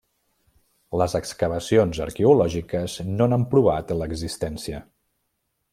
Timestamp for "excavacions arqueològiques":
1.19-2.97